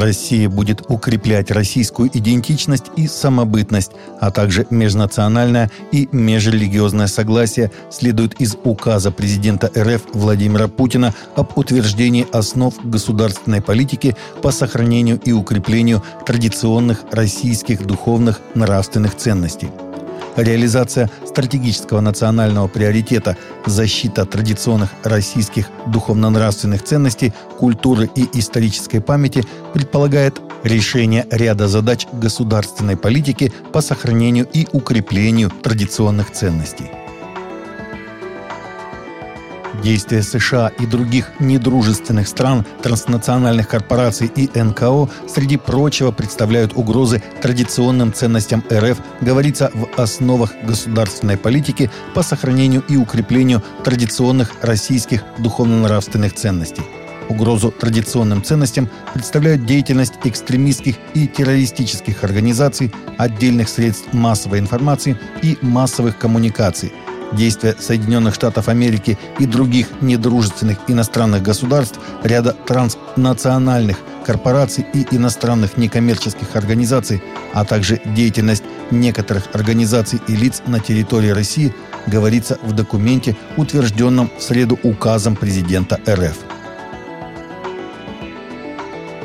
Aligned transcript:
Россия 0.00 0.48
будет 0.48 0.82
укреплять 0.88 1.50
российскую 1.50 2.10
идентичность 2.12 2.86
и 2.96 3.06
самобытность, 3.06 3.92
а 4.18 4.30
также 4.30 4.66
межнациональное 4.70 5.70
и 5.92 6.08
межрелигиозное 6.10 7.06
согласие 7.06 7.70
следует 7.90 8.40
из 8.40 8.56
указа 8.64 9.10
президента 9.10 9.70
РФ 9.76 10.02
Владимира 10.14 10.68
Путина 10.68 11.14
об 11.36 11.56
утверждении 11.56 12.26
основ 12.32 12.74
государственной 12.82 13.60
политики 13.60 14.16
по 14.42 14.50
сохранению 14.50 15.20
и 15.24 15.32
укреплению 15.32 16.02
традиционных 16.24 17.04
российских 17.12 17.86
духовных 17.86 18.40
нравственных 18.54 19.16
ценностей 19.16 19.68
реализация 20.36 21.10
стратегического 21.26 22.00
национального 22.00 22.68
приоритета 22.68 23.36
защита 23.66 24.24
традиционных 24.24 24.90
российских 25.04 25.66
духовно-нравственных 25.86 26.82
ценностей, 26.82 27.32
культуры 27.58 28.10
и 28.14 28.28
исторической 28.38 29.00
памяти 29.00 29.44
предполагает 29.72 30.40
решение 30.64 31.26
ряда 31.30 31.68
задач 31.68 32.06
государственной 32.12 32.96
политики 32.96 33.52
по 33.72 33.80
сохранению 33.80 34.46
и 34.52 34.66
укреплению 34.72 35.50
традиционных 35.50 36.30
ценностей. 36.32 36.99
Действия 39.82 40.22
США 40.22 40.68
и 40.78 40.84
других 40.84 41.30
недружественных 41.40 42.28
стран, 42.28 42.66
транснациональных 42.82 43.68
корпораций 43.68 44.30
и 44.34 44.50
НКО, 44.54 45.08
среди 45.26 45.56
прочего, 45.56 46.10
представляют 46.10 46.72
угрозы 46.74 47.22
традиционным 47.40 48.12
ценностям 48.12 48.62
РФ, 48.70 48.98
говорится 49.22 49.70
в 49.72 49.88
основах 49.98 50.52
государственной 50.64 51.38
политики 51.38 51.90
по 52.14 52.22
сохранению 52.22 52.84
и 52.88 52.96
укреплению 52.96 53.62
традиционных 53.82 54.52
российских 54.60 55.24
духовно-нравственных 55.38 56.34
ценностей. 56.34 56.82
Угрозу 57.30 57.70
традиционным 57.70 58.42
ценностям 58.42 58.88
представляют 59.14 59.64
деятельность 59.64 60.14
экстремистских 60.24 60.96
и 61.14 61.26
террористических 61.28 62.24
организаций, 62.24 62.92
отдельных 63.18 63.68
средств 63.68 64.12
массовой 64.12 64.58
информации 64.58 65.16
и 65.40 65.56
массовых 65.62 66.18
коммуникаций– 66.18 66.92
действия 67.32 67.74
Соединенных 67.78 68.34
Штатов 68.34 68.68
Америки 68.68 69.18
и 69.38 69.46
других 69.46 69.88
недружественных 70.00 70.78
иностранных 70.88 71.42
государств, 71.42 71.98
ряда 72.22 72.52
транснациональных 72.52 73.98
корпораций 74.24 74.86
и 74.92 75.06
иностранных 75.10 75.76
некоммерческих 75.76 76.54
организаций, 76.54 77.22
а 77.54 77.64
также 77.64 78.00
деятельность 78.04 78.64
некоторых 78.90 79.44
организаций 79.54 80.20
и 80.28 80.36
лиц 80.36 80.62
на 80.66 80.80
территории 80.80 81.30
России, 81.30 81.74
говорится 82.06 82.58
в 82.62 82.72
документе, 82.72 83.36
утвержденном 83.56 84.30
в 84.38 84.42
среду 84.42 84.78
указом 84.82 85.36
президента 85.36 85.98
РФ. 86.08 86.59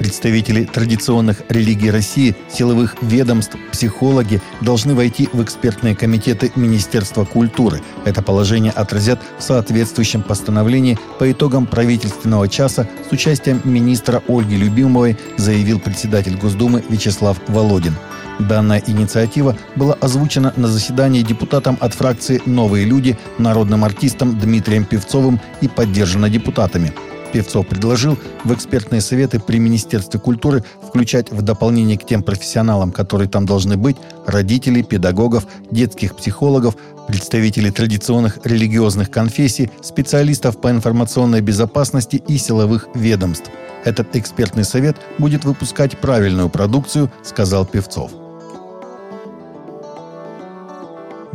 Представители 0.05 0.65
традиционных 0.65 1.41
религий 1.49 1.89
России, 1.89 2.35
силовых 2.47 2.95
ведомств, 3.01 3.55
психологи 3.71 4.39
должны 4.61 4.93
войти 4.93 5.27
в 5.33 5.41
экспертные 5.41 5.95
комитеты 5.95 6.51
Министерства 6.55 7.25
культуры. 7.25 7.81
Это 8.05 8.21
положение 8.21 8.71
отразят 8.71 9.19
в 9.39 9.41
соответствующем 9.41 10.21
постановлении 10.21 10.99
по 11.17 11.31
итогам 11.31 11.65
правительственного 11.65 12.47
часа 12.47 12.87
с 13.09 13.11
участием 13.11 13.61
министра 13.63 14.21
Ольги 14.27 14.55
Любимовой, 14.55 15.17
заявил 15.37 15.79
председатель 15.79 16.37
Госдумы 16.37 16.83
Вячеслав 16.87 17.39
Володин. 17.47 17.95
Данная 18.37 18.83
инициатива 18.85 19.57
была 19.75 19.95
озвучена 19.95 20.53
на 20.55 20.67
заседании 20.67 21.23
депутатам 21.23 21.79
от 21.81 21.95
фракции 21.95 22.43
«Новые 22.45 22.85
люди» 22.85 23.17
народным 23.39 23.83
артистом 23.83 24.37
Дмитрием 24.37 24.85
Певцовым 24.85 25.41
и 25.61 25.67
поддержана 25.67 26.29
депутатами. 26.29 26.93
Певцов 27.35 27.67
предложил 27.67 28.17
в 28.45 28.53
экспертные 28.53 29.01
советы 29.01 29.41
при 29.41 29.57
Министерстве 29.57 30.21
культуры 30.21 30.63
включать 30.87 31.33
в 31.33 31.41
дополнение 31.41 31.97
к 31.97 32.05
тем 32.05 32.23
профессионалам, 32.23 32.93
которые 32.93 33.27
там 33.27 33.45
должны 33.45 33.75
быть, 33.75 33.97
родителей, 34.25 34.83
педагогов, 34.83 35.45
детских 35.69 36.15
психологов, 36.15 36.77
представителей 37.09 37.71
традиционных 37.71 38.39
религиозных 38.45 39.11
конфессий, 39.11 39.69
специалистов 39.81 40.61
по 40.61 40.71
информационной 40.71 41.41
безопасности 41.41 42.23
и 42.25 42.37
силовых 42.37 42.87
ведомств. 42.95 43.51
Этот 43.83 44.15
экспертный 44.15 44.63
совет 44.63 44.95
будет 45.17 45.43
выпускать 45.43 45.97
правильную 45.99 46.47
продукцию, 46.47 47.11
сказал 47.21 47.65
Певцов. 47.65 48.11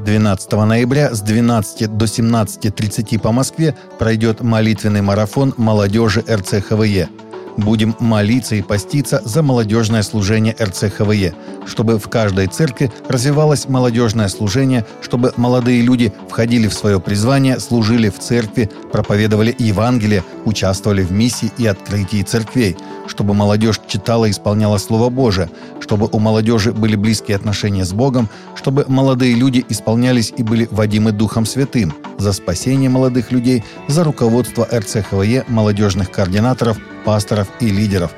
12 0.05 0.53
ноября 0.53 1.15
с 1.15 1.21
12 1.21 1.97
до 1.97 2.05
17.30 2.05 3.21
по 3.21 3.33
Москве 3.33 3.77
пройдет 3.99 4.41
молитвенный 4.41 5.03
марафон 5.03 5.55
молодежи 5.57 6.25
РЦХВЕ. 6.29 7.09
Будем 7.57 7.97
молиться 7.99 8.55
и 8.55 8.63
поститься 8.63 9.21
за 9.25 9.43
молодежное 9.43 10.03
служение 10.03 10.57
РЦХВЕ, 10.61 11.35
чтобы 11.67 11.99
в 11.99 12.09
каждой 12.09 12.47
церкви 12.47 12.93
развивалось 13.09 13.69
молодежное 13.69 14.29
служение, 14.29 14.87
чтобы 15.03 15.33
молодые 15.37 15.83
люди 15.83 16.13
входили 16.29 16.69
в 16.69 16.75
свое 16.75 17.01
призвание, 17.01 17.61
служили 17.61 18.09
в 18.09 18.19
церкви, 18.19 18.71
проповедовали 18.93 19.55
Евангелие, 19.59 20.25
участвовали 20.45 21.03
в 21.03 21.13
миссии 21.13 21.53
и 21.59 21.67
открытии 21.67 22.23
церквей, 22.23 22.77
чтобы 23.07 23.35
молодежь 23.35 23.81
читала 23.87 24.27
и 24.27 24.31
исполняла 24.31 24.79
Слово 24.79 25.11
Божие, 25.11 25.51
чтобы 25.81 26.09
у 26.13 26.19
молодежи 26.19 26.73
были 26.73 26.97
близкие 26.97 27.37
отношения 27.37 27.85
с 27.85 27.93
Богом, 27.93 28.29
чтобы 28.55 28.85
молодые 28.89 29.35
люди 29.35 29.65
исполнялись 29.69 30.33
и 30.37 30.43
были 30.43 30.69
водимы 30.71 31.13
Духом 31.13 31.47
Святым, 31.47 31.93
за 32.19 32.33
спасение 32.33 32.91
молодых 32.91 33.33
людей, 33.33 33.65
за 33.89 34.05
руководство 34.05 34.69
РЦХВЕ, 34.73 35.45
молодежных 35.49 36.11
координаторов, 36.11 36.79
пасторов 37.05 37.49
и 37.61 37.71
лидеров. 37.71 38.13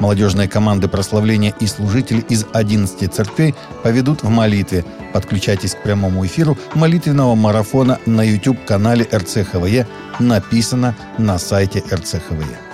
Молодежные 0.00 0.48
команды 0.48 0.86
прославления 0.86 1.52
и 1.58 1.66
служители 1.66 2.24
из 2.28 2.46
11 2.52 3.12
церквей 3.12 3.54
поведут 3.82 4.22
в 4.22 4.28
молитве. 4.28 4.84
Подключайтесь 5.12 5.74
к 5.74 5.82
прямому 5.82 6.24
эфиру 6.24 6.56
молитвенного 6.74 7.34
марафона 7.34 7.98
на 8.06 8.22
YouTube-канале 8.22 9.08
РЦХВЕ, 9.12 9.86
написано 10.20 10.94
на 11.18 11.38
сайте 11.38 11.82
РЦХВЕ. 11.92 12.68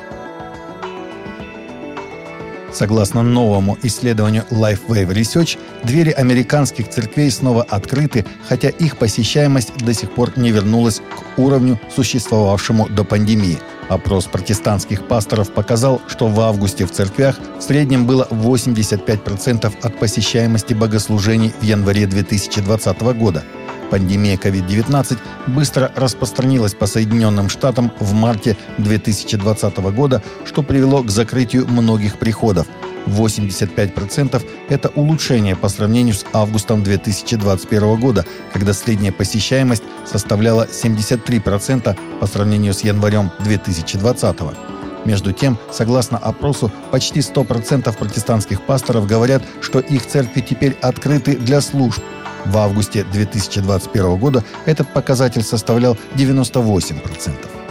Согласно 2.75 3.23
новому 3.23 3.79
исследованию 3.85 4.45
Lifewave 4.51 5.15
Research, 5.15 5.59
двери 5.85 6.11
американских 6.11 6.91
церквей 6.91 7.31
снова 7.31 7.63
открыты, 7.63 8.27
хотя 8.49 8.69
их 8.69 8.97
посещаемость 8.97 9.77
до 9.79 9.95
сих 9.95 10.11
пор 10.11 10.33
не 10.37 10.51
вернулась 10.51 10.99
к 10.99 11.39
уровню, 11.39 11.81
существовавшему 11.95 12.89
до 12.89 13.05
пандемии. 13.05 13.61
Опрос 13.89 14.27
протестантских 14.27 15.06
пасторов 15.06 15.53
показал, 15.53 16.00
что 16.09 16.27
в 16.28 16.41
августе 16.41 16.87
в 16.87 16.91
церквях 16.91 17.39
в 17.59 17.62
среднем 17.62 18.06
было 18.06 18.27
85% 18.31 19.72
от 19.83 19.99
посещаемости 19.99 20.75
богослужений 20.75 21.53
в 21.61 21.62
январе 21.62 22.06
2020 22.06 23.00
года– 23.19 23.44
Пандемия 23.91 24.37
COVID-19 24.37 25.19
быстро 25.49 25.93
распространилась 25.94 26.75
по 26.75 26.87
Соединенным 26.87 27.49
Штатам 27.49 27.93
в 28.00 28.12
марте 28.12 28.56
2020 28.78 29.77
года, 29.94 30.23
что 30.44 30.62
привело 30.62 31.03
к 31.03 31.11
закрытию 31.11 31.69
многих 31.69 32.19
приходов. 32.19 32.67
85%– 33.07 34.43
это 34.69 34.89
улучшение 34.91 35.57
по 35.57 35.69
сравнению 35.69 36.15
с 36.15 36.25
августом 36.33 36.83
2021 36.83 38.01
года, 38.01 38.25
когда 38.53 38.73
средняя 38.73 39.13
посещаемость 39.13 39.83
составляла 40.05 40.67
73% 40.67 41.97
по 42.21 42.27
сравнению 42.27 42.75
с 42.75 42.81
январем 42.81 43.31
2020 43.41 44.41
года. 44.41 44.57
Между 45.05 45.33
тем, 45.33 45.59
согласно 45.71 46.17
опросу, 46.19 46.73
почти 46.91 47.21
100% 47.21 47.95
протестантских 47.97 48.63
пасторов 48.63 49.07
говорят, 49.07 49.43
что 49.61 49.81
их 49.81 50.07
церкви 50.07 50.41
теперь 50.41 50.77
открыты 50.81 51.37
для 51.37 51.61
служб, 51.61 52.03
в 52.47 52.59
августе 52.59 53.05
2021 53.05 54.17
года 54.17 54.45
этот 54.67 54.93
показатель 54.93 55.43
составлял 55.43 55.97
98%. 56.15 57.64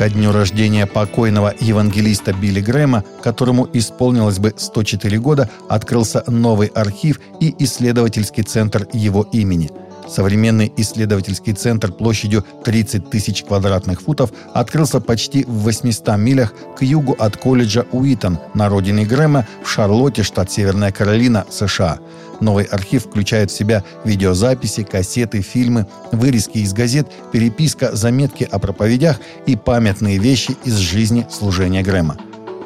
Ко 0.00 0.08
дню 0.08 0.32
рождения 0.32 0.86
покойного 0.86 1.52
евангелиста 1.60 2.32
Билли 2.32 2.62
Грэма, 2.62 3.04
которому 3.22 3.68
исполнилось 3.74 4.38
бы 4.38 4.54
104 4.56 5.18
года, 5.18 5.50
открылся 5.68 6.24
новый 6.26 6.68
архив 6.68 7.20
и 7.38 7.54
исследовательский 7.58 8.42
центр 8.42 8.88
его 8.94 9.28
имени– 9.30 9.70
Современный 10.10 10.72
исследовательский 10.76 11.52
центр 11.52 11.92
площадью 11.92 12.44
30 12.64 13.10
тысяч 13.10 13.44
квадратных 13.44 14.02
футов 14.02 14.32
открылся 14.52 15.00
почти 15.00 15.44
в 15.44 15.62
800 15.62 16.16
милях 16.18 16.52
к 16.76 16.82
югу 16.82 17.14
от 17.16 17.36
колледжа 17.36 17.86
Уитон 17.92 18.38
на 18.54 18.68
родине 18.68 19.06
Грэма 19.06 19.46
в 19.62 19.68
Шарлотте, 19.68 20.24
штат 20.24 20.50
Северная 20.50 20.90
Каролина, 20.90 21.46
США. 21.48 22.00
Новый 22.40 22.64
архив 22.64 23.04
включает 23.04 23.50
в 23.50 23.56
себя 23.56 23.84
видеозаписи, 24.04 24.82
кассеты, 24.82 25.42
фильмы, 25.42 25.86
вырезки 26.10 26.58
из 26.58 26.72
газет, 26.72 27.06
переписка, 27.32 27.94
заметки 27.94 28.48
о 28.50 28.58
проповедях 28.58 29.20
и 29.46 29.54
памятные 29.54 30.18
вещи 30.18 30.56
из 30.64 30.74
жизни 30.74 31.26
служения 31.30 31.82
Грэма. 31.82 32.16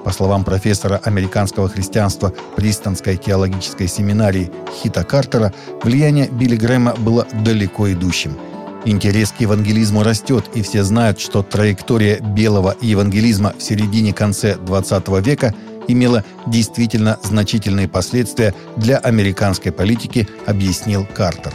По 0.05 0.13
словам 0.13 0.45
профессора 0.45 1.01
американского 1.03 1.69
христианства 1.69 2.33
Пристонской 2.57 3.17
теологической 3.17 3.89
семинарии 3.89 4.53
Хита 4.83 5.03
Картера, 5.03 5.53
влияние 5.83 6.29
Билли 6.29 6.57
Грэма 6.57 6.95
было 6.95 7.27
далеко 7.43 7.91
идущим. 7.91 8.37
Интерес 8.85 9.33
к 9.33 9.41
евангелизму 9.41 10.03
растет, 10.03 10.45
и 10.55 10.61
все 10.61 10.85
знают, 10.85 11.19
что 11.19 11.43
траектория 11.43 12.21
белого 12.21 12.77
евангелизма 12.83 13.55
в 13.59 13.63
середине-конце 13.63 14.57
XX 14.57 15.23
века 15.23 15.55
имела 15.89 16.23
действительно 16.47 17.19
значительные 17.23 17.89
последствия 17.89 18.55
для 18.77 18.99
американской 18.99 19.73
политики, 19.73 20.29
объяснил 20.45 21.07
Картер. 21.07 21.55